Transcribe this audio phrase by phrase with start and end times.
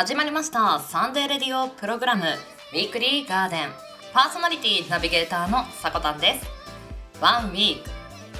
[0.00, 0.80] 始まりました。
[0.80, 2.24] サンデーレディオプログラム。
[2.24, 3.68] ウィークリーガーデン。
[4.14, 6.46] パーソナリティナビゲーターのさこたんです。
[7.20, 7.90] ワンウィーク。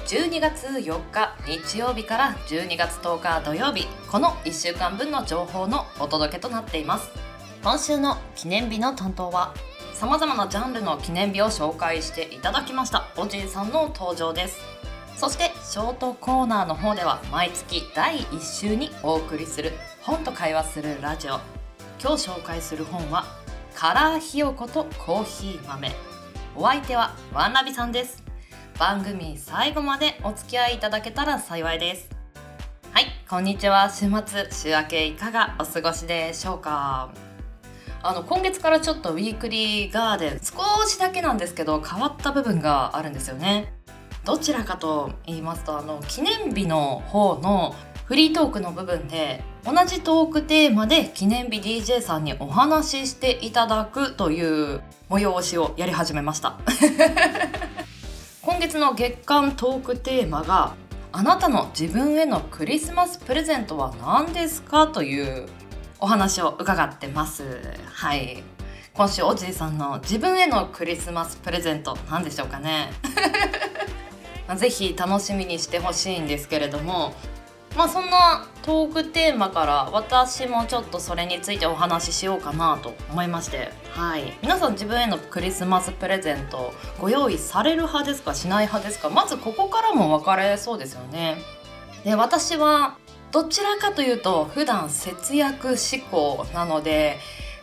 [0.07, 3.85] 12月4日日曜日から12月10日土曜日。
[4.11, 7.11] この1週間分の情報のお届けとなっています。
[7.61, 9.53] 今週の記念日の担当は
[9.93, 13.05] 様々なジャンルの記念日を紹介していただきました。
[13.17, 14.57] おじいさんの登場です。
[15.15, 19.71] そしてショートコーナーの方では毎月第1週にお送りする
[20.01, 21.60] 本と会話するラジオ。
[22.03, 23.25] 今日紹介する本は
[23.75, 25.91] カラーひよことコーヒー豆。
[26.55, 28.23] お相手はワンナビさんです。
[28.79, 32.09] 番組最後までお付き合いいただけたら幸いです。
[32.91, 33.87] はいこんにちは。
[33.91, 37.11] 週末週明けいかがお過ごしでしょうか。
[38.01, 43.73] あの今月からちょっとウィークリーガーデン少しだけなんですけど変わった部分があるんですよね。
[44.25, 47.75] どちらかと言いますとあの記念日の方の
[48.11, 56.59] フリートークの部分で同じトークテーマで記念日 DJ さんにお話ししていただくという催しをやり始めました。
[58.43, 60.75] 今月の月間トークテーマが
[61.13, 65.47] あなたの自分へのクリスマスプレゼントは何ですかという
[66.01, 67.61] お話を伺ってます。
[67.93, 68.43] はい。
[68.93, 72.91] 今週おじいさんの自分へのクリスマスプレゼント何でしょうかね。
[74.57, 77.13] ぜひ楽しみにしてほしいんですけれども
[77.75, 83.71] まあそんなトークテーマから私もちょっとそれについてお話ししようかなと思いまして。
[83.91, 84.37] はい。
[84.41, 89.09] 皆さん自分へのクリスマスプレゼントご用意される派ですかしない派ですか？
[89.09, 91.37] まずここからも分かれそうですよね。
[92.03, 92.97] で私は
[93.31, 97.17] どちらかというと普段節約志向なので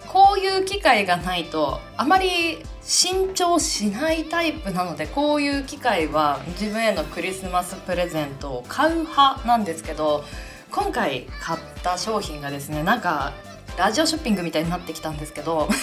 [0.08, 10.24] こういう機会がないとあまり新調しないタイプなのでこういう機会は自分へのクリスマスプレゼントを買う派なんですけど
[10.70, 13.34] 今回買った商品がですねなんか
[13.76, 15.68] ラジオショッピングみたいになってきたんですけど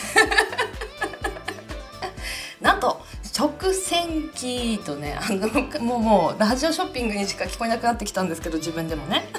[2.59, 5.47] なんと食洗機とねあの
[5.81, 9.29] もうもうラジオショッピングにしか聞こえなくなってきたんですけど自分でもね。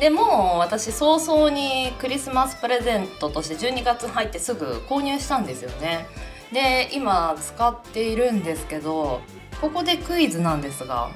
[0.00, 6.06] でもう私早々にクリスマスプレゼントとして12月入ってすぐ購入したんですよね。
[6.52, 9.20] で今使っているんですけど
[9.60, 11.10] ここでクイズなんですが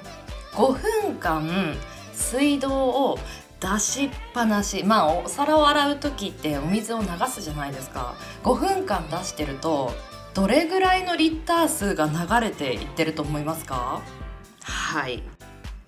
[0.52, 0.72] 5
[1.06, 1.76] 分間
[2.12, 3.18] 水道を
[3.60, 8.14] 出しっぱなしまあお皿を洗う時ってお水を流すじゃないですか。
[8.42, 9.92] 5分間出してると
[10.34, 14.02] どれぐらいのリッター数が流れていってると思いますか？
[14.62, 15.22] はい。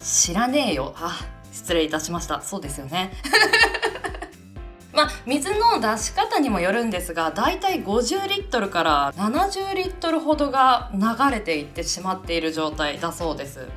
[0.00, 0.94] 知らねえよ。
[0.97, 1.19] あ
[1.54, 2.42] 失礼いたしました。
[2.42, 3.12] そうですよね。
[4.92, 11.00] まあ水の出し方にもよるんですがだいたい50リットルから70リットルほどが流
[11.32, 13.69] れていってしまっている状態だそうです。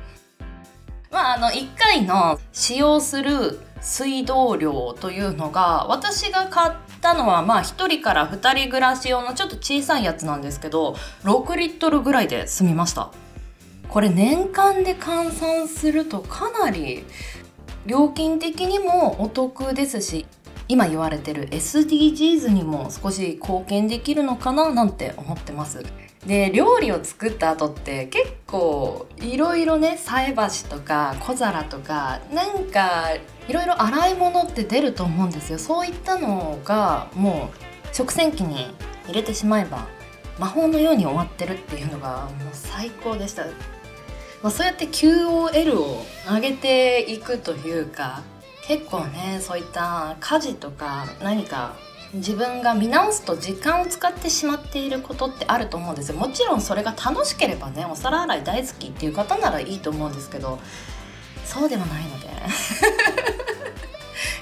[1.10, 13.10] まああの1回の使用する水道量というのが私が買ったのはまあ1人から2人暮らし用のちょっと小さいやつなんですけど6リットルぐらいで済みました。
[13.88, 17.04] これ年間で換算するとかなり
[17.88, 20.26] 料金的にもお得ですし
[20.68, 25.82] 今言われてる SDGs にも少し貢献できるのかななんて思ってます。
[26.26, 33.14] で料理を作った後って結構いろいろね菜箸とか小皿とかなんか
[33.48, 35.58] いろいろ洗い物って出ると思うんですよ。
[35.58, 38.66] そういったのがもう食洗機に
[39.06, 39.86] 入れてしまえば
[40.38, 43.46] 魔法のように終わってるっていうのがもう最高でした。
[44.42, 48.22] まあ、そうやって QOL を上げていくというか
[48.62, 51.74] 結構ねそういった家事とか何か
[52.14, 56.16] 自分が見直すと時間を使ってしまっていることってあると思うんですよ。
[56.16, 60.58] もちろんそれが楽しければねお皿洗い大好きっていう方ならいいと思うんですけど
[61.44, 62.28] そうではないので。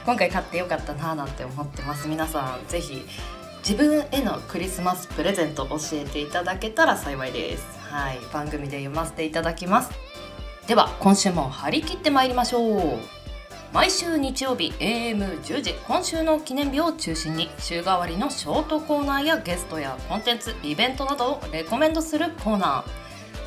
[0.06, 2.06] 今回買ってよかったななんて思ってます。
[2.06, 3.04] 皆さん是非
[3.68, 7.75] 自分へのクリスマスプレゼント教えていただけたら幸いです。
[7.96, 9.90] はい番組で読ませていただきます。
[10.66, 12.98] では今週も張り切ってまいりましょう。
[13.72, 22.84] 毎週日曜日 AM10 時今週の記念日を中心に週替わりのショートコーナーやゲストやコンテンツイベントなどをレコメンドするコーナー。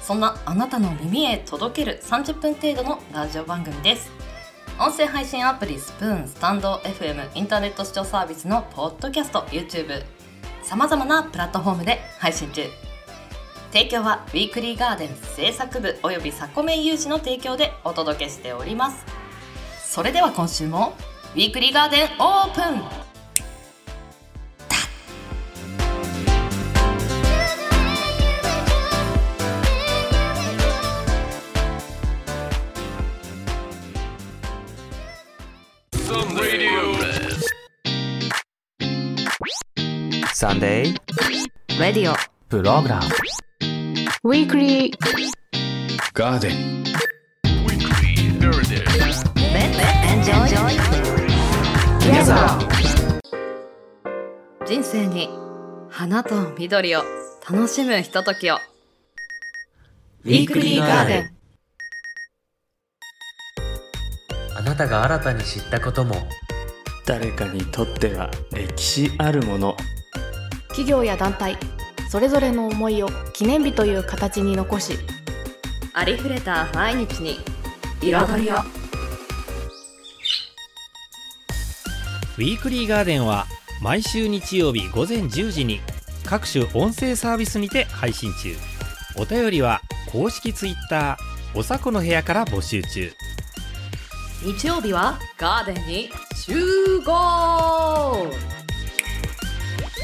[0.01, 4.09] そんなあなたの耳へ届ける30分程度のラジオ番組です。
[4.79, 10.03] 音声配信アプリスプーンスタンド FM インターネット視聴サービスのポッドキャスト YouTube
[10.63, 12.88] さまざまなプラットフォームで配信中。
[13.71, 19.05] 提供はウィークリーガーデン制作部およびサコメイ有志の提供でお届けしております。
[19.83, 20.95] それでは今週も
[21.35, 23.09] ウィークリーガーデンオープン。
[40.33, 40.95] Sunday
[41.79, 42.13] Radio.
[42.49, 43.03] プログラム
[44.21, 44.91] Weekly
[46.13, 46.83] Garden.
[50.03, 50.43] Enjoy
[52.01, 52.67] Together
[54.65, 55.29] 人生に
[55.89, 57.03] 花と緑を
[57.49, 58.57] 楽しむひとときを。
[60.25, 61.29] Weekly Garden.
[64.57, 66.27] あなたが新たに知ったことも。
[67.05, 69.77] 誰かにとっては歴史あるもの。
[70.67, 71.57] 企業や団体
[72.09, 74.97] それぞれの思いを記念日という形に残し
[75.93, 77.37] ありふれた毎日に
[78.01, 78.55] 彩りを。
[82.37, 83.45] ウィークリーガーデンは
[83.81, 85.81] 毎週日曜日午前10時に
[86.25, 88.55] 各種音声サービスにて配信中。
[89.15, 89.81] お便りは
[90.11, 93.11] 公式ツイッターおさこの部屋から募集中。
[94.43, 98.31] 日曜日はガーデンに集合。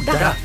[0.05, 0.35] だ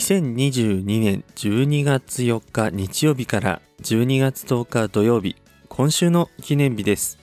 [0.00, 5.36] 2022年12月4日日曜日から12月10日土曜日
[5.68, 7.18] 今週の記念日です。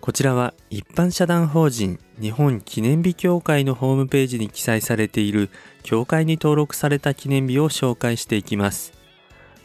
[0.00, 5.50] こちらは一般社団法人日本記念日協会のホームページに記載されている
[5.82, 8.92] 協会に登録された記念日を紹介していきます。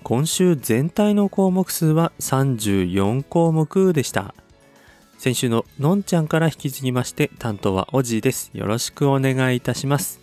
[0.02, 4.34] 今週全体の項目数は34項目でした。
[5.20, 8.50] 先週ののんちゃんから引き継ぎまして担当はおじいです。
[8.56, 10.23] よろしくお願いいたします。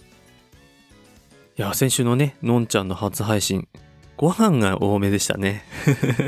[1.61, 3.69] いや、先週のね、のんちゃんの初配信、
[4.17, 5.63] ご飯が多めでしたね。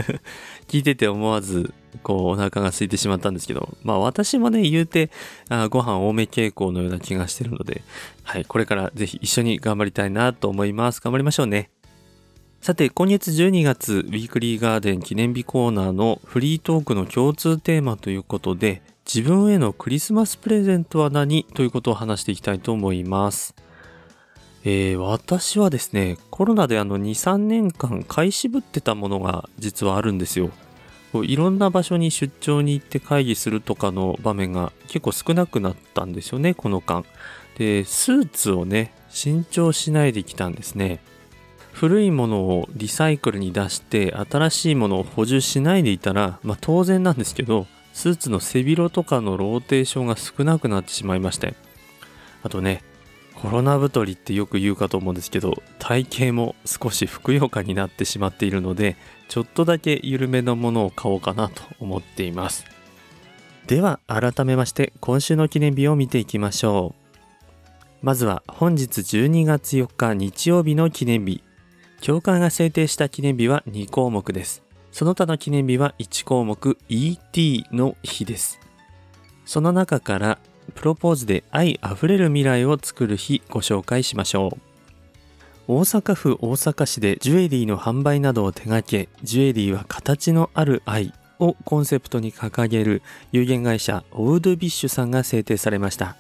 [0.69, 5.11] 聞いてて思わず、こう、お腹が空いてしまったんですけど、まあ私もね、言うて、
[5.49, 7.81] あご飯多め傾向のような気がしてるので、
[8.25, 11.01] はい、これからぜひ一緒に頑張りたいなと思います。
[11.01, 11.71] 頑張りましょうね。
[12.61, 21.45] さて、今月12月、ウィークリーガーデン記念日コーナーのフリートークの共通テーマということで、自分へのクリスマスプレゼントは何？
[21.55, 23.55] ということを話していきたいと思います。
[24.65, 30.51] えー私はですね、コロナであの2、3年間買い渋ってたものが実はあるんですよ。
[31.15, 37.05] いろんな場所に出張に行って会議するとかの場面が結構少なくなったんですよね、この間。
[37.59, 41.01] で、スーツをね、新調しないできたんですね。
[41.73, 51.55] 古いものをリサイクルに出して新しいものを補充しないでいたら、まあ当然なんですけど、スーツの背広とかのローテーションが少なくなってしまいまして。
[52.43, 52.83] あとね、
[53.43, 58.97] コロナ太りってよく言うかと思うんですけど体型も少しふくよかになってしまっているので
[59.29, 62.65] ちょっとだけ緩めのものを買おうかなと思っています。
[63.67, 68.07] では改めまして今週の記念日を見ていきましょう。
[68.07, 71.43] まずは本日12月4日日曜日の記念日。
[72.01, 74.63] 教会が制定した記念日は2項目です。
[74.93, 78.61] その他の記念日は1項目 ET の日です。
[79.47, 80.39] その中から
[80.75, 84.59] プロポーズで愛あふれる未来を作る日ご紹介しましょう。
[85.69, 96.17] 大阪府大阪市でジュエリーの販売などを手掛けジュエリーは形のある愛をコンセプトに掲げる有限会社オウドビッシュさんが制定されました。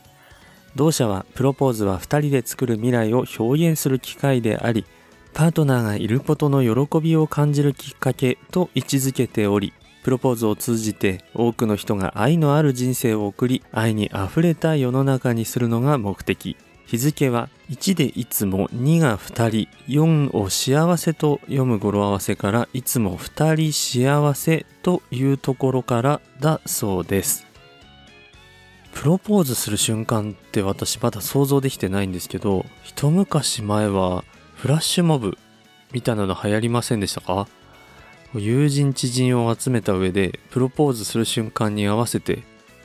[0.74, 4.86] 同社はプロポーズは2人で作る未来を表現する機会であり
[5.34, 16.56] パートナーがいることの喜びを感じるきっかけと位置づけておりプロポーズを通じて多くの人が愛のある人生を送り愛にあふれた世の中にするのが目的。
[16.86, 27.46] 日付は1でいつも2が2人4を幸せと読む語呂合わせからいつも2人幸せというところからだそうです。
[28.92, 34.22] プロポーズする瞬間って私まだ想像できてないんですけど一昔前は
[34.54, 35.38] フラッシュモブ
[35.92, 37.48] みたいなの流行りませんでしたか？
[38.34, 42.42] 友人知人を集めた上でプロポーズする瞬間に合わせて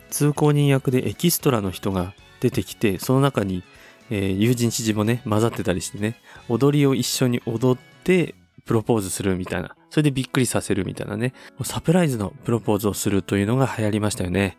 [0.10, 3.63] 通行人役でエキストラの人が出てきてその中に、
[4.10, 6.16] えー友人知人もね混ざってたりしてね
[6.50, 8.36] 踊りを一緒に踊って
[8.66, 9.75] プロポーズするみたいな。
[9.89, 11.34] それでびっくりさせるみたいなね。
[11.63, 14.58] サプライズのプロポーズをするというのが流行りましたよね、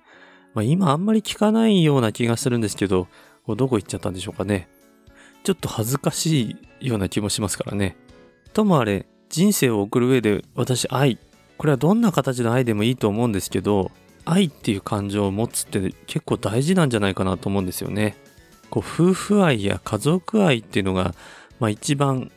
[0.54, 3.06] まあ、今あんまり聞かないような気がするんですけど
[3.46, 4.68] どこ行っちゃったんでしょうかね。
[5.44, 7.96] ちょっと恥ずかしいような気もしますからね。
[8.52, 11.18] ともあれ人生を送る上で私愛。
[11.56, 13.90] これはどんな形の愛でもいいと思うんですけど
[14.24, 18.16] 愛っていう感情を持つって結構大事なんじゃないかなと思うんですよね。
[18.70, 21.14] こう夫婦愛や家族愛っていうのが、
[21.58, 22.30] まあ、一番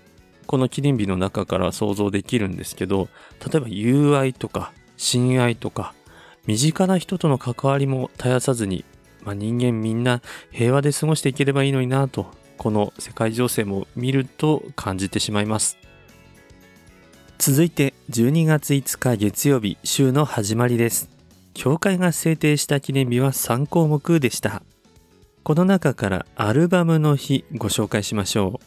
[0.48, 3.10] この記念日の中から想像できるんですけど
[3.45, 5.93] 例えば友愛とか親愛とか
[6.45, 8.86] 身近な人との関わりも絶やさずに、
[9.24, 10.21] まあ、人間みんな
[10.51, 15.80] 平和で過ごしていければいいのになとこの世界情勢も見ると感じてしまいます。
[17.43, 21.10] 続いて12月5日月曜日週の始まりです。
[21.55, 24.62] 教会が制定した記念日は3項目でした。
[25.41, 28.60] この中からアルバムの日ご紹介しましょ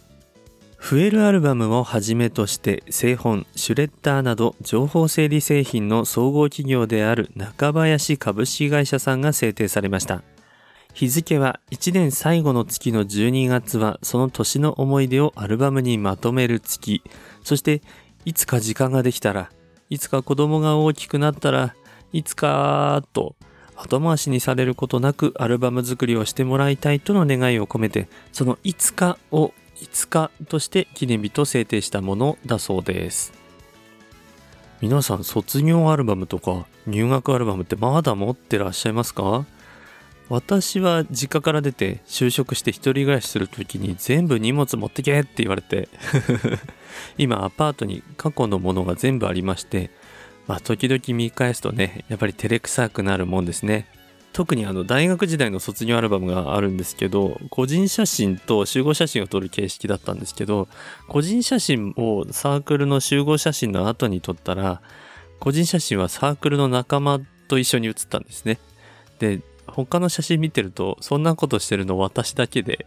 [0.83, 0.85] う。
[0.85, 10.25] 増えるアルバムをはじめとして製本、シュレッダーなど情報整理製品の総合企業である中林株式会社さんが制定されました。
[10.95, 17.03] 日付は1年最後の月の12月はその年の思い出をアルバムにまとめる月、
[17.43, 17.83] そして
[18.25, 19.51] いつか時間ができたら、
[19.91, 21.75] いつか子供が大きくなったら、
[22.13, 23.37] いつかと
[23.77, 33.33] 後回しにされることなくアルバム作りをしてもらいたいとの願いを込めて、そのいつかを5日として記念日と制定したものだそうです。
[34.81, 39.45] 皆さん卒業アルバムとか入学アルバムってまだ持ってらっしゃいますか？
[40.29, 45.89] 私は実家から出て就職して一人暮らしする時に全部荷物持ってけって言われて。
[47.19, 49.91] 今アパートに過去のものが全部ありまして
[50.47, 53.87] まあ時々見返すとねやっぱり照れくさくなるもんですね。
[54.35, 60.67] 特にあの大学時代の卒業アルバムがあるんですけど個人写真と集合写真を撮る形式だったんですけど
[61.07, 64.83] 個人写真をサークルの集合写真の後に撮ったら
[65.39, 68.59] 個人写真はサークルの仲間と一緒に写ったんですね。
[69.21, 72.87] で他の写真見てるとそんなことしてるの私だけで。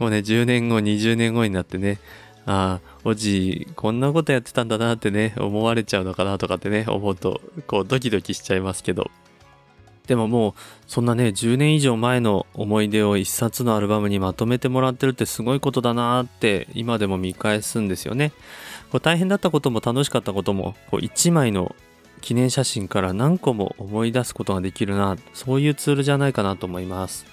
[0.00, 2.00] もうね10年後20年後になってね
[2.46, 9.10] ああ、おじい、こんなことやってたんだなってね、思われちゃうのかなとかってね、思うと、こう、ドキドキしちゃいますけど。
[10.06, 10.54] でももう
[10.88, 18.32] そんなね10年以上前の思い出を一冊のアルバムにまとめてもらってるってすごいことだなって今でも見返すんですよね。
[18.90, 21.76] こう大変だったことも楽しかったこともこう1枚の
[22.22, 27.24] 記念写真から何個も思い出すことができるなそういうツールじゃないかなと思います。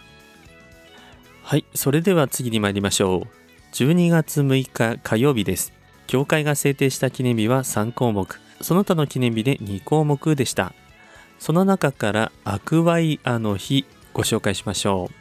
[1.47, 3.27] はいそれでは次に参りましょう。
[3.73, 5.71] 12月6日火曜日です。
[6.05, 10.73] 教会が制定した記念日は3項目その他の記念日で2項目でした。
[11.39, 15.13] その中からアクワイアの日ご紹介しましょう。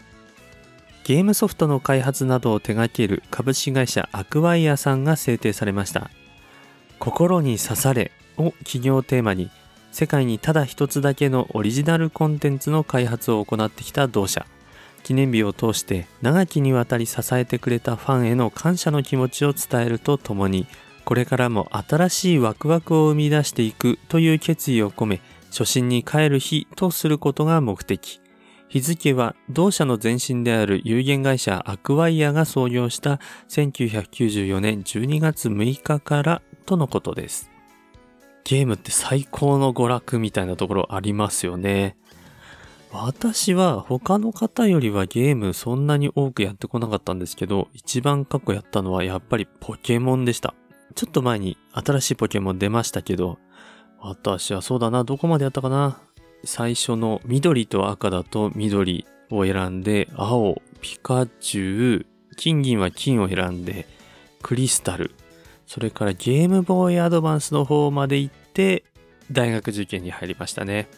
[1.06, 6.10] ゲームソフトの開発などを手掛ける株式会社アクワイアさんが制定されました。
[6.98, 9.48] 心に刺されを企業テーマに
[9.92, 14.44] 世界にただ一つだけのオリジナルコンテンツの開発を行ってきた同社。
[15.06, 20.66] 記念日を通して長きにわたり支えてくれたファンへの感謝の気持ちを伝えるとともに
[21.04, 25.20] これからも新しいワクワクを生み出していくという決意を込め
[25.52, 28.20] 初心に帰る日とすることが目的。
[28.68, 37.52] 日付は同社の前身である有限会社アクワイアが創業した1994年12月6日からとのことです。
[38.42, 41.96] ゲームって最高の娯楽みたいなところありますよね。
[43.02, 50.54] 私は他の方よりはゲームそんなに多くやってこなかったんですけど、一番過去やったのはやっぱりポケモンでした。
[50.94, 53.38] ちょっと前に新しいポケモン出ましたけど、
[54.00, 55.98] 私はそうだな、どこまでやったかな。
[56.44, 63.86] 最初の緑と赤だと緑を選んで、青、ピカチュウ、金銀は金を選んで、
[64.42, 65.14] クリスタル、
[65.66, 68.84] それからゲームボーイアドバンスの方まで行って、
[69.30, 70.88] 大学受験に入りましたね。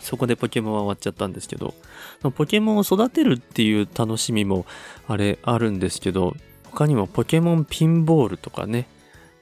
[0.00, 1.74] そこでポケモンは終わっちゃったんですけど、
[2.36, 4.66] ポケモンを育てるっていう楽しみも
[5.06, 8.86] あれあるんですけど、他にもポケモンピンボールとかね、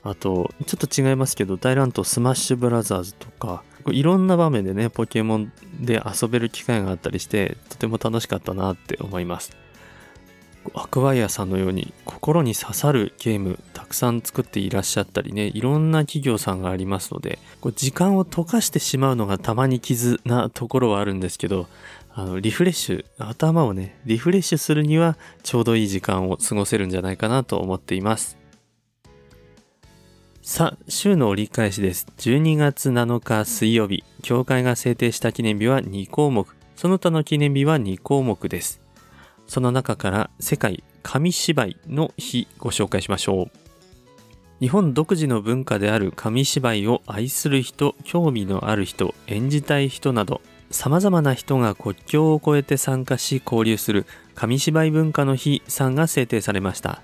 [0.03, 9.57] あと、ちょっと違いますけど、大乱闘スマッシュブラザーズとか、いろんな場面でね、ポケモンで遊べる機会があったりして、とても楽しかったなって思います。
[10.75, 21.67] アクワイアさんのように心に刺さるゲームたくさん作っていらっしゃったりね、いろんな企業さんがありますので、こう時間を溶かしてしまうのがたまに傷なところはあるんですけど、
[22.15, 28.37] あのリフレッシュ、頭をね、リフレッシュするにはちょうどいい時間を過ごせるんじゃないかなと思っています。
[30.43, 32.07] さあ、週の折り返しです。
[32.17, 38.81] 12月7日水曜日、教会が制定した記念日は2項目、その他の記念日は2項目です。
[39.49, 43.51] その中から世界紙芝居の日ご紹介しましょう。
[44.61, 50.41] 日本独自の文化である紙芝居を愛する人、興味のある人、演じたい人など、
[50.71, 57.01] 様々な人が国境を越えて参加し交流する紙芝居文化の日さんが制定されました。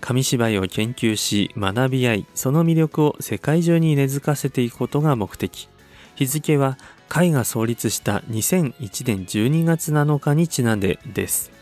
[0.00, 5.68] 紙芝居を研究し学び合いその魅力を世界中に根付かせていくことが目的
[6.16, 6.76] 日付は
[7.12, 11.52] 会が創立した2001年12月7日にちなんでです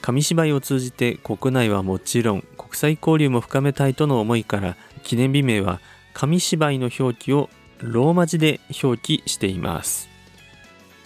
[0.00, 5.80] 紙芝居を通じて国内はもちろん国際交流も深めたいとの思いから記念日名は
[6.14, 10.08] 紙芝居の表記をローマ字で表記しています。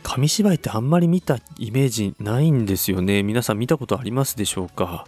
[0.03, 3.23] 紙芝居ってあんまり見たイメージないんですよね。
[3.23, 5.07] 皆さん見たことありますでしょうか、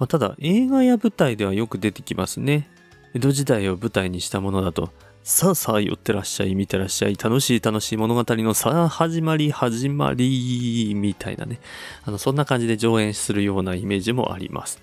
[0.00, 2.68] まあ、ただ映画や舞台ではよく出てきますね。
[3.14, 4.90] 江戸時代を舞台にしたものだと、
[5.24, 11.60] さあさあ寄ってらっしゃい、見てらっしゃい、楽しい楽しい物語のさあ始まり始まり、みたいなね。
[12.04, 14.82] あの、そんな感じで上演するようなイメージもあります。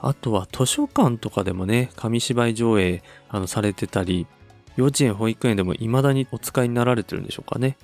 [0.00, 4.26] あとは図書館とかでもね、紙芝居上映あのされてたり、
[4.76, 7.78] 幼稚園、保育園でも未だにお使いになられてるんでしょうかね。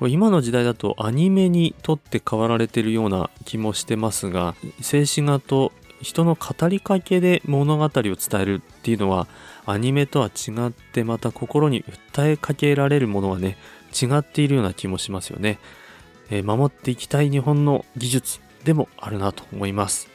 [0.00, 5.70] 今の時代だとアニメにとって変わられてるような気もしてますが、静止画と
[6.02, 9.26] 人の語りかけで物語を伝えるっていうのは
[9.66, 11.82] アニメとは違ってまた心に
[12.12, 13.56] 訴えかけられるものはね、
[13.94, 15.58] 違っているような気もしますよね。
[16.30, 20.08] えー守っていきたい日本の技術でもあるなと思います。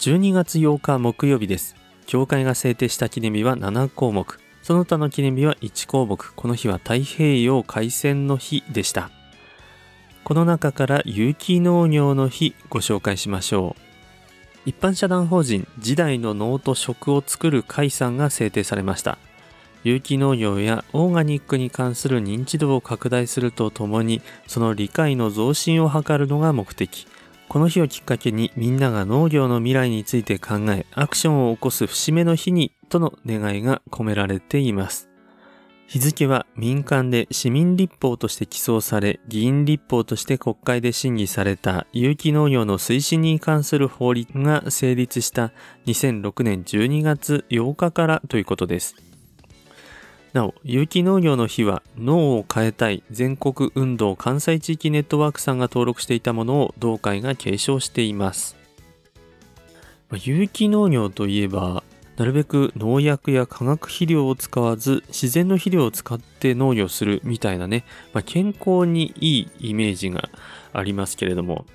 [0.00, 1.76] 12月8日木曜日です。
[2.06, 4.38] 教会が制定した記念日は7項目。
[4.62, 6.32] その他の記念日は1項目。
[6.34, 9.10] この日は太平洋海戦の日でした。
[10.24, 13.83] この中から有機農業の日ご紹介しましょう。
[14.66, 19.18] 一般社団法人時代の農と食を作る会さんが制定されました。
[19.82, 27.06] 有機農業やオーガニックに関する認知度を拡大するとともに、その理解の増進を図るのが目的。
[27.48, 35.13] この日をきっかけにみんなが農業の未来について考え、アクションを起こす節目の日にとの願いが込められています。
[35.86, 45.52] 日付は民間で市民立法として起草され、議員立法として国会で審議された有機農業の推進に関する法律が成立した
[45.86, 48.96] 2006年12月8日からということです。
[50.32, 58.56] なお、有機農業の日は脳を変えたい全国運動関西地域ネットワークさんが登録していたものを同会が継承しています。
[60.12, 61.84] 有機農業といえば、
[62.16, 70.28] なるべく農薬や化学肥料を使わず自然の肥料を使って農業するみたいなね、まあ、健康にいいイメージが
[70.72, 71.66] ありますけれども、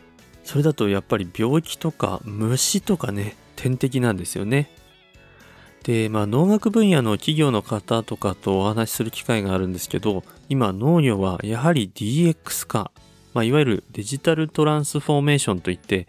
[0.44, 4.72] それだとやっぱり病気とか虫とかね、天敵なんですよね。
[5.84, 12.92] で、まあ農学分野の企業の方とかとお話しする機会があるんですけど、今農業はやはり DX 化、
[13.34, 16.08] まあいわゆるデジタルトランスフォーメーションといって、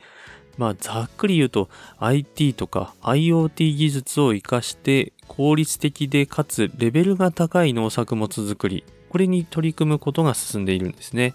[0.60, 1.70] まあざっくり言うと
[2.00, 11.34] IT とか IoT 技術を活かして効率的でかつレベルが高い農作物作り、これに取り組むことが進んでいるんですね。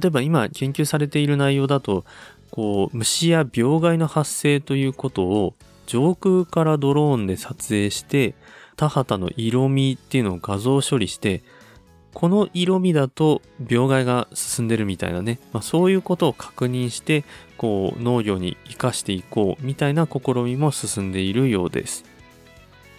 [0.00, 2.04] 例えば今研究されている内容だと、
[2.52, 5.54] こう虫や病害の発生ということを
[5.88, 8.36] 上空からドローンで撮影して
[8.76, 11.42] 田畑の色味っていうのを画像処理して
[12.16, 17.24] この色味だと病害が進んでるみたいなね、まあ、そういうことを確認して
[17.58, 22.06] こう農業に生かしていこうみたいな試みも進んでいるようです。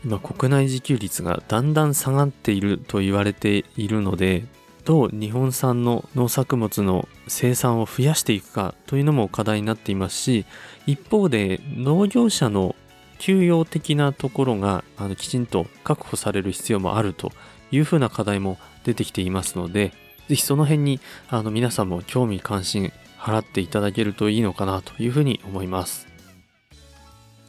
[0.05, 4.45] 今国内自給率がだんだん下がっていると言われているので
[4.85, 10.45] どう日本産の農作物の生産を増やしていくかというのも課題になっていますし
[10.85, 12.75] 一方で農業者の
[13.17, 17.31] 休養的なところがあのきちんと確保される必要もあると
[17.71, 19.91] いうふうな課題も出てきていますので
[20.29, 26.07] ぜひその辺にあの皆さんも興味関心払っていただけるといいのかなというふうに思います。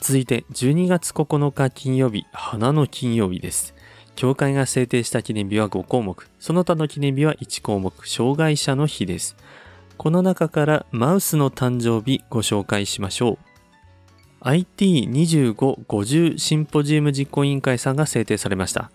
[0.00, 3.74] 続いて12月9日金曜日花の金曜日です。
[4.16, 6.28] 教会が制定した記念日は5項目。
[6.40, 9.36] その他の記念日は1項目障害者の日です。
[9.96, 13.38] この中からマウスの誕生日ご紹介しましょ
[14.42, 14.44] う。
[14.44, 18.90] IT2550 シンポジウム実行委員会さんが制定されました。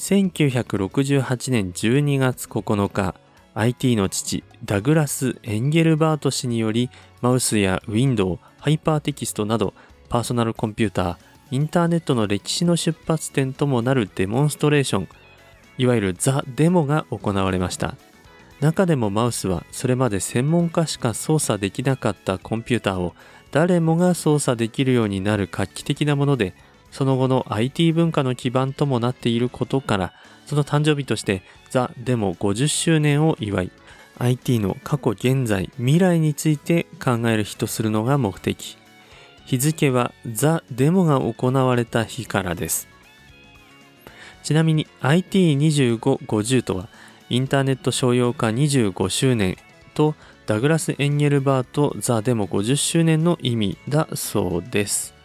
[0.00, 3.14] 1968年12月9日、
[3.52, 6.88] IT の父、ダグラス・エンゲルバート氏により、
[7.20, 9.74] マウスやウィンドウ、ハイパーテキストなど、
[10.08, 11.16] パーソナルコンピューター、
[11.50, 15.08] インターネットの歴史の出発点ともなるデモンストレーション、
[15.76, 17.94] いわゆるザ・デモが行われました。
[18.60, 23.14] 中でもマウスはそれまで専門家しか操作できなかったコンピューターを
[23.50, 26.54] 誰もが操作できるようになる画期的なもので、
[26.90, 30.12] その後の IT 文化の基盤ともなっていることから、
[30.46, 33.70] その誕生日としてザ・デモ50周年を祝い、
[34.18, 38.76] IT の過去現在未来について考える日とするのが目的。
[39.46, 42.88] 日付はザ・デモが行われた日からです。
[44.42, 46.88] ちなみに IT2550 とは、
[47.28, 49.56] インターネット商用化25周年
[49.94, 50.14] と
[50.46, 55.19] ダグラス・エンゲルバート・ザ・デモ50周年の意味だそうです。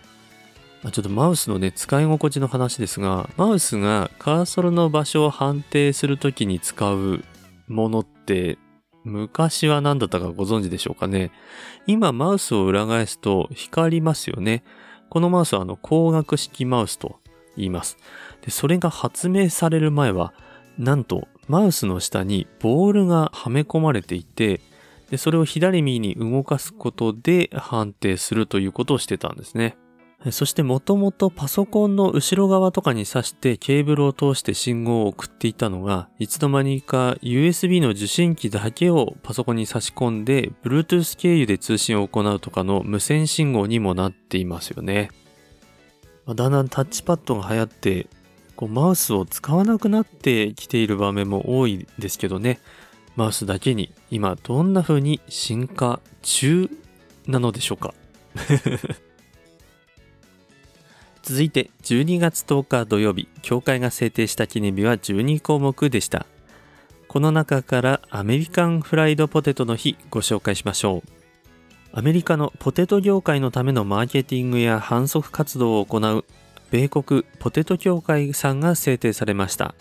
[0.85, 7.23] まちょっとマウスのね、使い心地の話ですが、マウスがカーソルの場所を判定するときに使う
[7.67, 8.59] ものって、
[9.03, 11.31] 昔は何だったかご存知でしょうかね。
[11.87, 14.63] 今マウスを裏返すと光りますよね。
[15.09, 17.15] このマウスはあの光学式マウスと
[17.57, 17.97] 言います。
[18.43, 20.35] で、それが発明される前は、
[20.77, 24.61] なんとマウスの下にボールがはめ込まれていて、
[25.09, 29.77] で、それを左右に動かすことで判定するということをしてたんですね。
[30.31, 45.11] そしてもともとパソコンの後ろ側とかに挿してケーブルを通して信号を送っていたのが、いつの間にか USB の受信機だけをパソコンに差し込んで、Bluetooth 経由で通信を行うとかの無線信号にもなっていますよね。
[46.27, 48.07] だんだんタッチパッドが流行って、
[48.55, 52.59] こうマウスを使わなくなってきている場面も多いですけどね。
[53.15, 56.69] マウスだけに今どんな風に進化中
[57.27, 57.93] なのでしょうか
[61.25, 66.27] 続いて12月10日土曜日、協会が制定した記念日は12項目でした。
[67.07, 71.09] この中からアメリカンフライドポテトの日ご紹介しましょう。
[71.93, 76.25] アメリカのポテト業界のためのマーケティングや販促活動を行う
[76.69, 79.73] 米国ポテト協会さんが制定されました。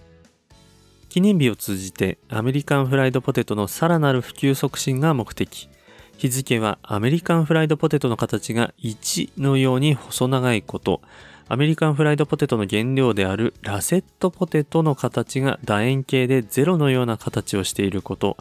[1.11, 5.69] 記念日を通じてアメリカンフライドポテトのさらなる普及促進が目的。
[6.17, 11.03] 日付はアメリカンフライドポテトの形が1のように細長いこと。
[11.47, 18.39] アメリカンフライドポテトの原料であるラセットポテトの形が楕円形でゼロのような形をしていること。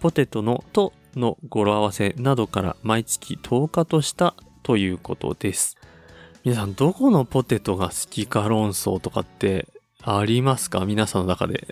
[0.00, 4.34] ポテトのとの語呂合わせなどから毎月10日とした
[4.64, 5.76] ということです。
[6.42, 9.68] 皆さんどこのポテトが好きか論争とかって
[10.02, 10.84] ありますか？
[10.86, 11.68] 皆さんの中で。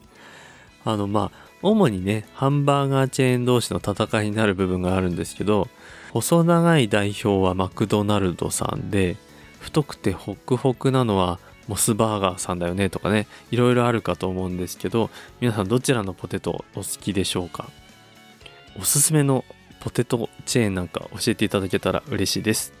[0.84, 5.68] あのまあ、主にね、ハンバーガーチェーン同士の戦いになる部分があるんですけど、
[6.12, 9.16] 細長い代表はマクドナルドさんで、
[9.64, 15.08] 太くてホクホクなのはモスバーガーさんだよねとかね、いろいろあるかと思うんですけど、
[15.40, 17.70] 皆さんどちらのポテトお好きでしょうか？
[18.78, 19.44] おすすめの
[19.80, 22.72] ポテトチェーンなんか教えていただけたら嬉しいです。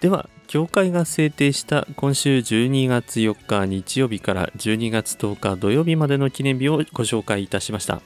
[0.00, 8.00] では、協会が制定した今週12月4日日曜日から12月10日土曜日までの記念日をご紹介いたしました。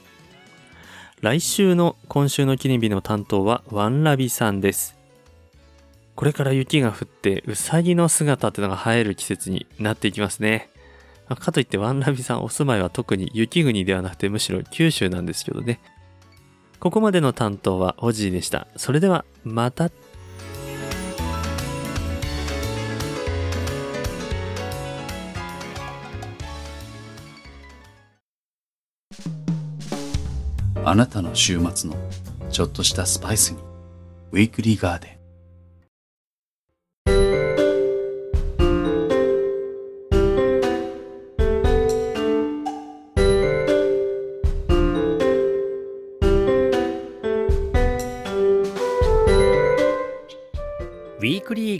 [1.21, 5.02] 来週の今週の記念日の担当はワンラビさんです。
[6.15, 10.69] これから雪が降ってうさぎの姿ってのが生える季節になっていきますね。
[11.27, 15.79] かといってワンラビさんお住まいは特に雪国ではなくてむしろ九州なんですけどね。
[16.79, 18.67] ここまでの担当はオジーでした。
[18.75, 19.89] それではまた。
[30.85, 31.95] あなたの週末の
[32.51, 33.59] ちょっとしたスパイスに
[34.33, 35.22] ウィークリーガーデン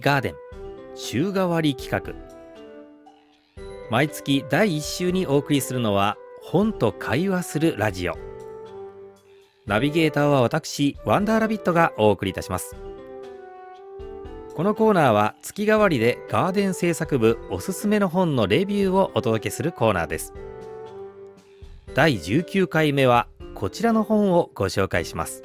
[0.03, 0.35] ガーデン
[0.95, 2.13] 週替わり企画。
[3.89, 8.15] 毎月第1週にお送りするのは本と会話するラジオ。
[9.65, 12.75] ナビゲーターは私ワンダーラビットがお送りいたします。
[14.53, 20.33] このコーナーは月替わりでガーデン制作部おすすめの本のレビューをお届けするコーナーです。
[21.93, 25.43] 第19回目はこちらの本をご紹介します。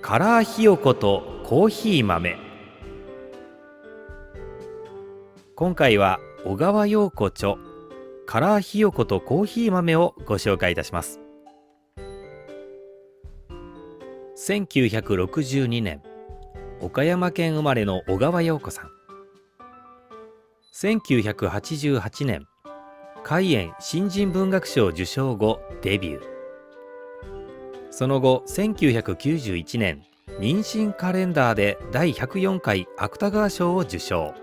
[0.00, 2.38] カラーひよことコーヒー豆。
[5.54, 7.56] 今回は小川陽子著
[8.24, 11.20] カラーひよことコーヒー豆をご紹介いたします。
[14.38, 16.00] 1962年
[16.80, 18.90] 岡山県生まれの小川陽子さん。
[20.72, 22.46] 1988年
[23.24, 26.22] 海燕新人文学賞受賞後デビュー。
[27.90, 30.02] その後1991年
[30.38, 34.34] 妊娠カレンダーで第104回芥川賞を受賞。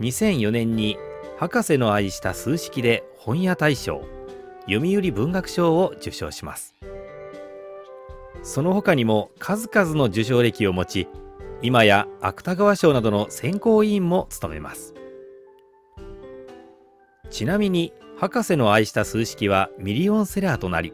[0.00, 0.98] 2004年に
[1.38, 4.02] 博士の愛した数式で本屋大賞
[4.68, 6.74] 読売文学賞を受賞します。
[8.42, 11.08] その他にも数々の受賞歴を持ち
[11.62, 14.94] 今や芥川賞などの選考委員も務めます。
[17.30, 20.92] ちなみに博士の愛した数式はミリオンセラーとなり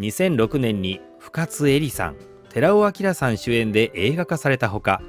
[0.00, 5.00] 2006年に深津絵里さん寺尾明さん主演で映画化されたほか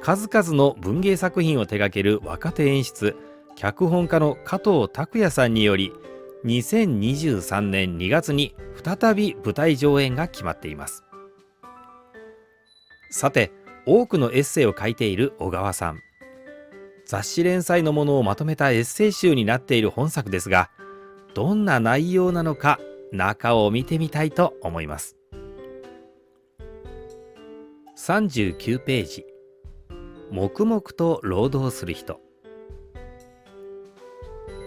[0.00, 3.16] 数々の文芸作品を手掛ける若手演出
[3.56, 5.92] 脚本家の加藤拓也さんにより
[6.44, 11.04] 2023年2月に再び舞台上演が決まっています。
[13.10, 13.50] さて
[13.86, 16.00] 多くのエッセイを書いている小川さん。
[17.06, 20.70] 雑誌連載のものをまとめたエッセイ集になっている本作ですが
[21.34, 22.80] どんな内容なのか
[23.12, 25.16] 中を見てみたいと思います。
[28.06, 29.24] 39ページ。
[30.30, 32.20] 黙々と労働する人。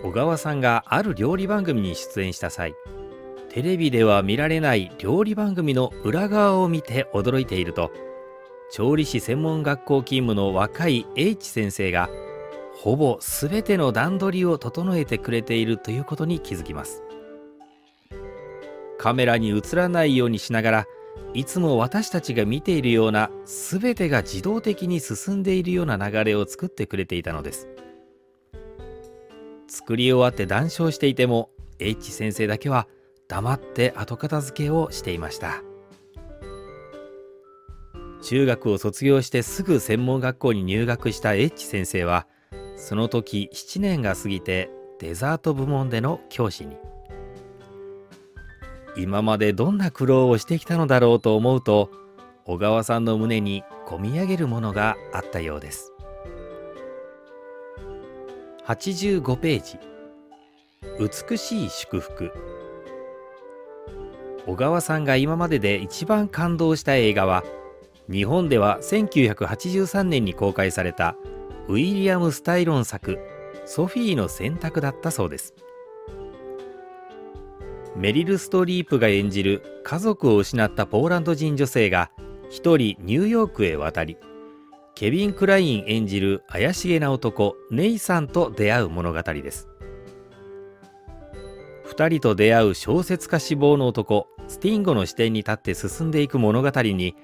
[0.04, 2.74] 小川さんがある料理番組に出演した際
[3.50, 7.92] テレビでは見られない料理番組の裏側を見て驚いていると
[8.72, 12.10] 調理師専門学校勤務の若い H 先生が
[12.82, 17.04] ほぼ全ての段取りを整えてくれているということに気づきます。
[18.98, 20.86] カメラに映らないようにしながら
[21.34, 27.68] いつも私たちが見ているような全てが自動的に進んでいるような流れを作ってくれていたのです。
[29.68, 31.50] 作り終わって談笑していても
[31.80, 32.88] H 先生だけは
[33.28, 35.62] 黙って後片付けをしていました。
[38.24, 42.26] 中学を卒業してすぐ専門学校に入学した H 先生は
[42.76, 46.78] その時7年が過ぎてデザート部門での教師に。
[48.98, 51.92] 今までどんな苦労をしてきたのだろうと思うと
[52.46, 55.94] 小川さんの胸にこみ上げるものがあったようです。
[58.66, 59.80] 85ページ。
[61.00, 62.32] 美しい祝福。
[64.46, 67.44] 小川さんが今までで一番感動した映画は
[68.10, 71.16] 日本では1983年に公開された
[71.68, 73.20] ウィリアム・スタイロン作
[73.66, 75.54] 「ソフィーの選択」だったそうです。
[77.98, 82.12] メリル・ストリープが演じる家族を失ったポーランド人女性が
[82.50, 84.18] 一人ニューヨークへ渡り
[84.94, 89.68] ケビン・クライン演じる怪しげな男ネイさんと出会う物語です。
[91.88, 97.16] 2人と出会う小説家志望の男スティンゴの視点に立って進んでいく物語に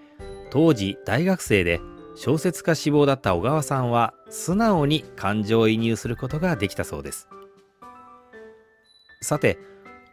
[0.49, 1.81] 当時大学生で
[2.15, 7.27] 小説家志望だった小川さんは素直に感情移入することができたそうです。
[9.21, 9.57] さて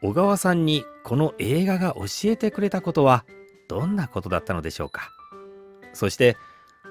[0.03, 3.25] 小川さんにこの映画が教えてくれたことは
[3.69, 5.11] どんなことだったのでしょうか？
[5.93, 6.37] そして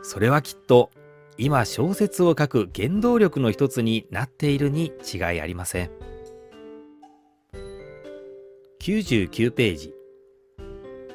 [0.04, 0.92] それはきっと
[1.38, 5.92] 今小説を書く原動力の一つになっているに違いありません。
[8.82, 9.94] 99ページ。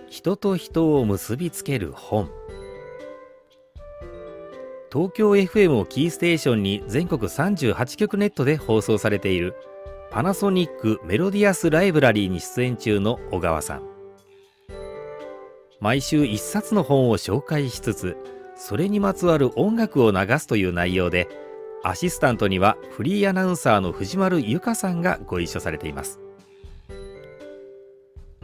[0.08, 2.30] 人と人を結びつける本。
[4.92, 9.54] 東京 FM をキーステーションに全国38局ネットで放送されている
[10.14, 13.82] パナソニックメロディアスライブラリーに出演中の小川さん。
[15.80, 18.16] 毎週一冊の本を紹介しつつ
[18.54, 21.28] それにまつわる音楽を流すという内容で
[21.82, 26.20] アシスタントにはフリーアナウンサーの藤丸由香さんがご一緒されています。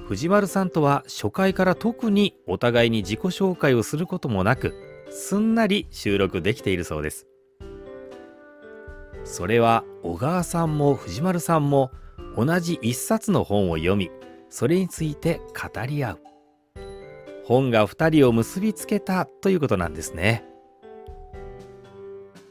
[0.09, 4.75] 藤丸さんとは初回から特にお互いに自己紹介をすることもなく
[5.09, 7.30] すんなり収録できているそうです。
[9.25, 11.91] それは小川さんも藤丸さんも
[12.37, 14.11] 同じ一冊の本を読み
[14.49, 16.21] それについて語り合う。
[17.45, 20.45] 本が2人を結びつけたということなんですね。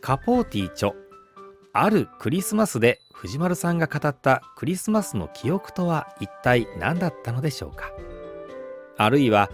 [0.02, 0.94] カポーティチョ
[1.74, 7.92] あるクリスマスで藤丸さんが語ったクリスマスの記憶とは一体何だったのでしょうか。
[8.98, 9.50] あるいは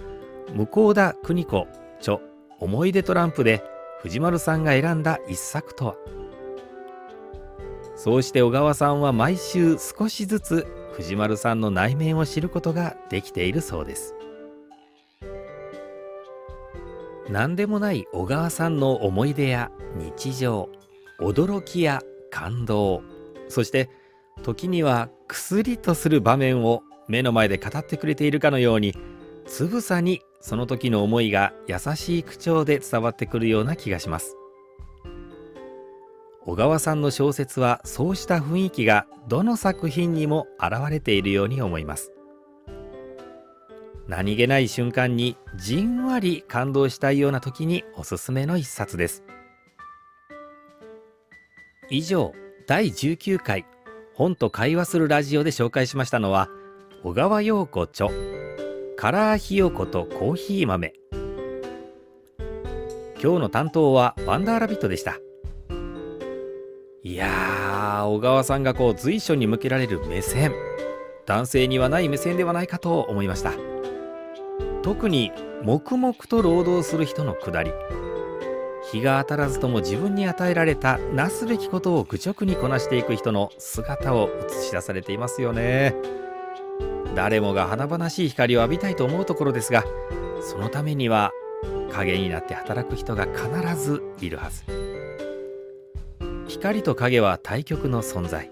[0.54, 1.68] 向田邦子
[2.00, 2.20] 著
[2.60, 3.64] 思い出トランプで
[4.02, 5.96] 藤丸さんが選んだ一作とは。
[7.96, 14.16] そうして小川さんは毎週少しずつ藤丸さんの内面を知ることができているそうです。
[17.30, 20.70] 何でもない小川さんの思い出や日常
[21.20, 23.02] 驚きや感動
[23.50, 23.90] そして
[24.44, 28.96] 時には薬とする場面を目の前で語ってくれているかのように
[29.48, 34.36] つぶさにその時の思いが優しい口調で伝わってくるような気がします。
[36.46, 42.12] 小川さんの小説はそうした雰囲気がどの作品にも現れているように思います。
[44.08, 49.24] 何気ない瞬間にじんわり感動したいような時におすすめの一冊です。
[51.90, 52.34] 以上
[52.68, 53.66] 第19回
[54.14, 56.48] 本と会話するラジオで紹介しましたのは
[57.04, 58.10] 小川陽子著
[58.98, 60.94] カラーひよことコーヒー豆。
[63.22, 65.18] 今日の担当はワンダーラビットでした。
[67.06, 70.52] いやー小川さんがこう随所に向けられる目線。
[71.28, 73.52] 男性にはない目線ではないかと思いました。
[74.82, 77.72] 特に黙々と労働する人のくだり。
[78.92, 85.94] 日が当たらずとも自分に与えられたなすべきことを愚直にこなしていく人の姿を映し出されていますよね。
[87.14, 89.84] 誰もが華々しい光を浴びたいと思うところですが
[90.42, 91.32] そのためには
[91.92, 93.48] 影になって働く人が必
[93.80, 94.95] ずいるはず。
[96.56, 98.50] 光と影は対極の存在。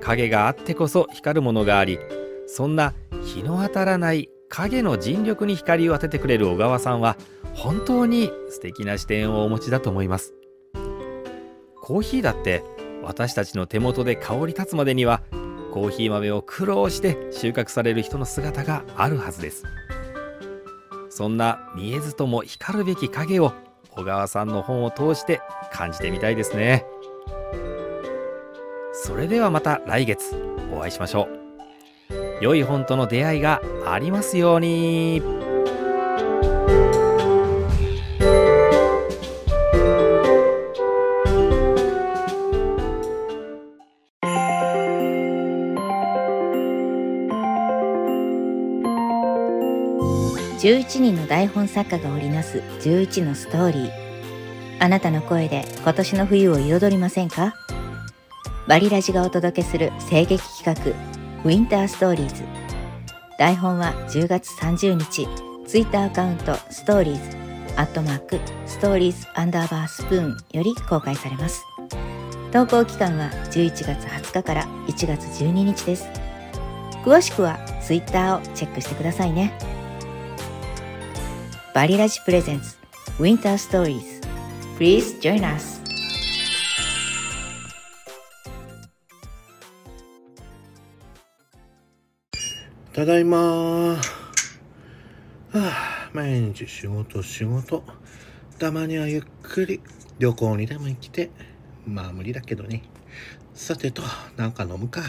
[0.00, 1.98] 影があってこそ光るものがあり
[2.46, 2.94] そんな
[3.24, 7.16] 日の当たらない影の尽力に光を当ててくれる小川さんは
[7.54, 10.32] 本当に素敵な視点をお持ちだと思います。
[11.82, 12.62] コーヒーだって
[13.02, 15.22] 私たちの手元で香り立つまでには
[15.72, 19.64] コーヒー豆を苦労して収穫される人の姿があるはずです。
[21.10, 23.52] そんな見えずとも光るべき影を
[23.90, 25.40] 小川さんの本を通して
[25.72, 26.86] 感じてみたいですね。
[28.98, 30.34] それではまた来月
[30.72, 31.28] お会いしましょ
[32.10, 32.42] う。
[32.42, 35.22] 良い本との出会いがありますように。
[50.58, 53.90] 11人の台本作家が織りなす11のストーリー。
[54.80, 57.54] あなたの声で今年の冬を彩りませんか？
[58.66, 60.90] バリラジがお届けする声劇企画
[61.44, 62.42] ウィンターストーリーズ。
[63.38, 65.28] 台本は10月30日
[65.66, 67.36] ツイッターアカウントストーリーズ。
[67.76, 71.62] アットマークストーリーズアンダーバースプーンより公開されます。
[72.50, 76.08] 投稿期間は11月20日から1月12日です。
[77.04, 79.56] 詳しくはツイッターをチェックしてくださいね。
[81.72, 82.76] バリラジプレゼンツ
[83.20, 84.26] Winter Stories
[84.78, 85.75] Please join us.
[92.96, 93.38] ただいま。
[93.38, 94.00] は
[95.52, 97.84] あ、毎日仕事仕事。
[98.58, 99.82] たまにはゆっくり
[100.18, 101.28] 旅行にでも行きて。
[101.86, 102.84] まあ無理だけどね。
[103.52, 104.00] さてと、
[104.38, 105.02] なんか飲むか。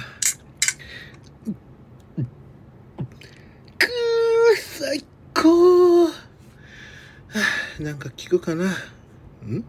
[3.78, 3.90] くー、
[4.58, 6.12] 最高は
[7.80, 8.66] あ、なんか聞くかな。
[8.66, 9.64] ん？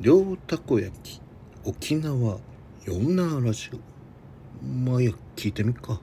[0.00, 1.20] 両たこ焼き、
[1.62, 2.38] 沖縄、
[2.86, 4.66] 四ナラジオ。
[4.66, 6.00] まあや、聞いてみっか。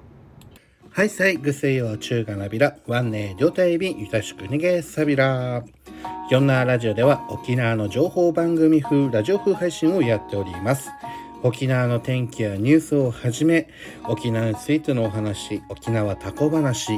[0.96, 5.66] はい、さい、ぐせよ、中華なびら、ワンネー、両体便、ゆたしくにげ、さびら。
[6.32, 10.90] ヨンナーラジオでは沖縄の情報番組風、ラジオ風配信をやっております。
[11.44, 13.68] 沖縄の天気やニュースをはじめ、
[14.08, 16.98] 沖縄についてのお話、沖縄タコ話、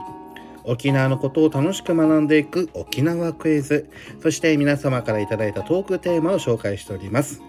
[0.63, 3.89] 沖縄のことを楽しく学んでいく沖縄クイズ、
[4.21, 7.41] そして皆様からいただいたトークテーマを紹介しております。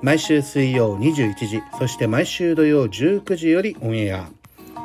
[0.00, 4.28] 毎週水曜21時、そして毎週土曜19時よりオンエア。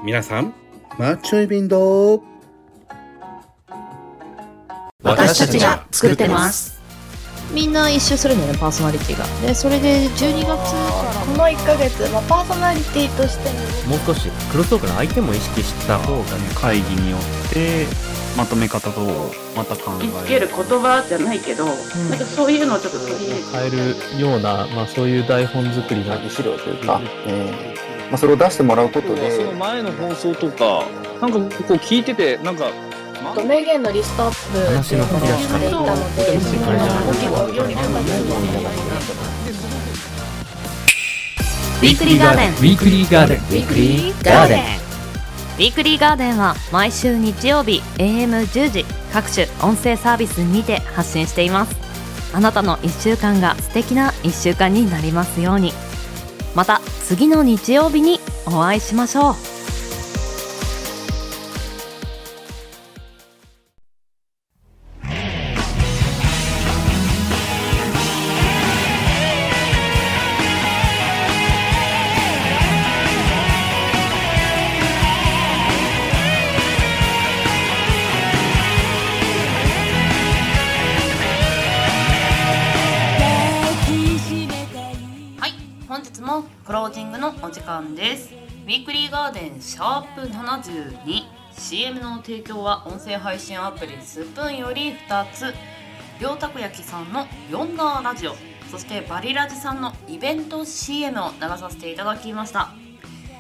[0.03, 0.55] 皆さん、
[1.01, 2.17] マッチョイビンド。
[2.17, 2.21] ー
[5.01, 6.79] 私たちが作ってます。
[7.51, 9.25] みんな一周するんだよねパーソナリティが。
[9.41, 10.57] でそれで12月か
[11.03, 13.49] らこの1ヶ月、まあ、パーソナリティとして
[13.89, 17.87] ももう少しクロストークの相手も意識した方がね会議によって
[18.37, 19.01] まとめ方と
[19.57, 21.75] また考えつける言葉じゃないけど、なん
[22.19, 23.43] かそういうのをちょっと取り入れて。
[23.57, 29.31] 変えるような、まあ、そういう台本作りが資料というか、えーまあ、それを出してもらうことで。
[29.31, 30.83] その前の放送とか
[31.21, 31.45] なんかこ
[31.75, 32.65] う聞いててなんか
[33.47, 42.49] 名言のリストアップ話の振り出ししていたのウィークリーガーデン。
[42.49, 43.37] ウィークリーガーデン。
[43.37, 44.59] ウィークリーガーデン。
[44.59, 51.75] ウィークリーガーデンは毎週日曜日 AM10 時各種音声サービスにて発信しています。
[52.33, 55.73] あなたの1週間が素敵な1週間になりますように
[56.55, 59.50] また次の日曜日にお会いしましょう。
[89.41, 90.21] クリーガーデンシャープ
[91.55, 95.53] 72CM の提供は音声配信アプリスプーンより2つ。
[96.19, 98.35] 両たこ焼きさんのヨンダーラジオ。
[98.69, 102.69] そしてバリラジさんのイベント CM を流させていただきました。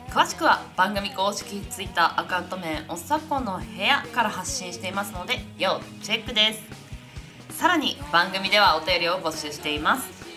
[0.09, 7.59] 詳しくは番組公式 Twitter アカウント名おっさこの部屋から発信していますので要チェックです。
[7.59, 10.30] さらに番組ではお便りを募集しています。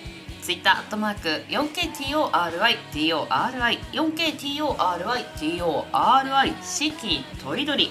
[0.44, 7.90] ツイッターアットマーク 4KTORIDORI 4KTORIDORI 四季とりどり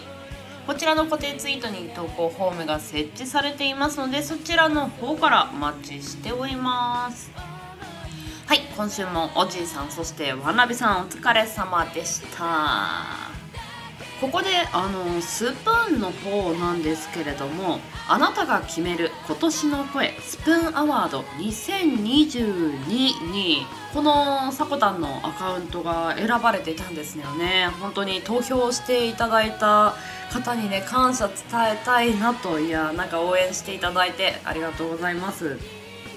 [0.68, 7.32] こちらの固定ツイートに投稿フォームが設置されていますのでそちらの方からお待ちしております。
[8.46, 13.43] はい今週もおじいさんそしてわなびさんお疲れ様でした。
[14.24, 27.68] ここであのスプーンの方なんですけれどもあなたが決める今年の声スプーンアワード2022にこのサコタンのアカウントが選ばれていたんですよね。
[27.82, 29.94] 本当に投票していただいた
[30.32, 31.36] 方にね感謝伝
[31.74, 35.60] えたいなといやなんか応援していただいてありがとうございます。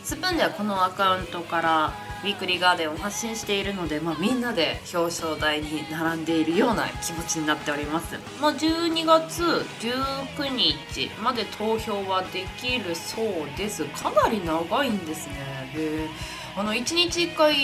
[0.05, 9.43] スプーンではこのアカウントからウィークリーガーデンを発信しているので、まあ、みんなで表彰台に並んでいるような気持ちになっております、まあ、12月
[9.81, 13.85] 19日まで投票はできるそうです。
[13.87, 15.35] かなり長いんですね。
[15.75, 16.09] へ
[16.57, 17.55] あの1日1回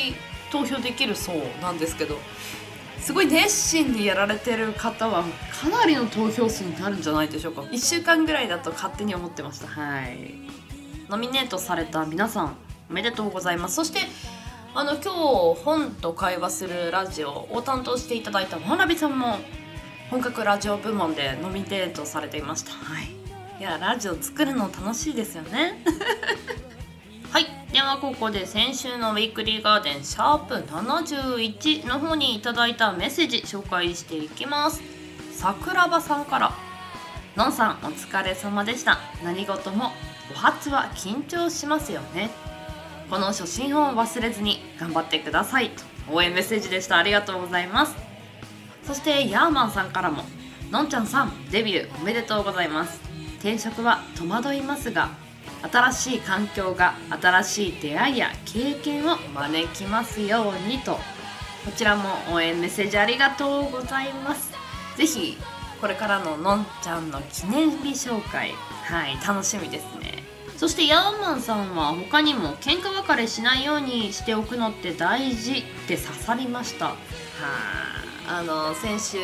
[0.50, 2.18] 投票できるそうなんですけど
[3.00, 5.24] すごい熱心にやられてる方は
[5.60, 7.62] かなりの投票数になるんじゃないでしょうか。
[7.62, 9.66] 1週間ぐらいだと勝手に思ってました。
[9.66, 10.34] はい。
[11.08, 12.56] ノミネートされた皆さん
[12.88, 13.74] おめでとうございます。
[13.74, 14.00] そして
[14.74, 19.36] あの今日本と会話するラジオを担当していただいた花火さんも
[20.10, 22.72] 本格ラジオ部門でノミネートされていました。
[22.72, 23.10] はい。
[23.60, 25.84] いやラジオ作るの楽しいですよね。
[27.30, 27.46] はい。
[27.70, 34.82] ではここで先週のウィークリーガーデンシャープ71の方にいただいたメッセージ紹介していきます。
[35.32, 36.52] 桜庭さんから。
[37.36, 38.98] のんさんお疲れ様でした。
[39.22, 39.92] 何事も
[40.30, 42.30] お初は緊張しますよね
[43.12, 45.70] この初心を忘れずに頑張ってください。
[46.10, 46.96] 応援メッセージでした。
[46.96, 47.94] ありがとうございます。
[48.84, 50.24] そしてヤーマンさんからも
[50.70, 53.02] のんちゃんさんデビューおめでとうございます。
[53.40, 55.10] 転職は戸惑いますが
[55.70, 60.92] 新しい環境が新しい出会いや経験を招きますようにと。
[60.92, 61.00] こ
[61.76, 64.54] ちらも応援メッセージありがとうございます。
[64.96, 65.36] 是非
[65.82, 68.54] これからののんちゃんの記念日紹介。
[68.84, 70.21] はい楽しみですね。
[70.62, 76.90] そしてヤーマンさんは他にも喧嘩別れしないようにしておくのって大事って刺さりました。
[76.90, 76.96] は
[78.28, 79.18] ああの先週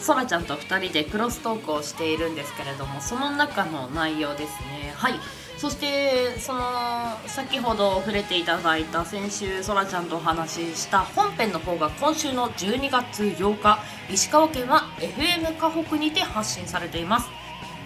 [0.00, 4.92] そらちゃんと2人でクロストークをしているんですけれどもその中の内容ですね。
[4.96, 5.14] はい。
[5.58, 13.78] そしてその先ほど触れていただいた先週そらちゃんとお話しした本編の方が今週の12月8日
[14.10, 17.41] 石川県は FM 河北にて発信されています。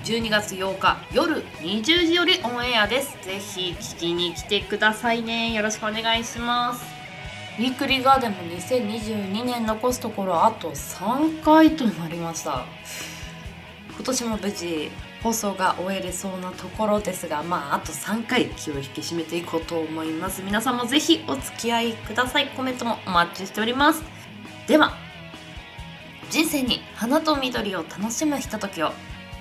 [0.06, 3.18] 12月8日夜20時よりオンエアです。
[3.24, 5.52] ぜひ聞きに来てくださいね。
[5.52, 6.84] よろしくお願いします。
[7.58, 12.66] ウィークリーガーデンも2022年残すところあと3回となりました。
[13.96, 14.92] 今年も無事
[15.24, 20.40] 放送が終えれそうなところですがまああと3回気を引き締めていこうと思います。
[20.40, 22.46] 皆さんもぜひお付き合いください。
[22.50, 24.04] コメントもお待ちしております。
[24.68, 24.92] では
[26.30, 28.92] 人生に花と緑を楽しむひとときを。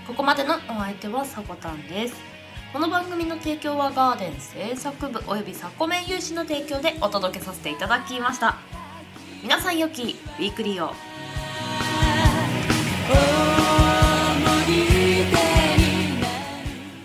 [0.08, 2.16] ここまでのお相手はさこたんです。
[2.72, 8.58] この番組の提供はガーデン製作部およびサコメン有志の提供でお届けさせていただきました。
[9.42, 10.94] 皆さん良きウィークリーを。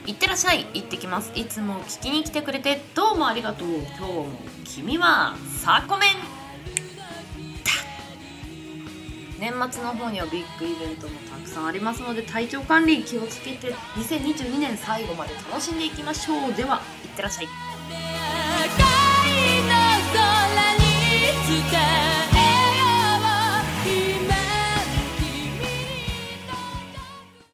[0.07, 0.67] いってらっしゃい。
[0.75, 1.33] 行ってきます。
[1.35, 3.69] いつも聞きに来てくれてどうもありがとう。
[3.69, 4.27] 今日も
[4.67, 6.39] 君はサコメン。
[9.41, 16.55] 年末の方にはビッグイベントもたくさんありますので体調管理気をつけて2022年最後まで楽しんでいきましょう。
[16.55, 17.49] ではいってらっしゃい「